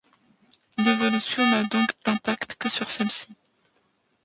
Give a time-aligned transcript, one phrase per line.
[0.79, 3.27] L’évolution n’a donc d’impact que sur celle-ci.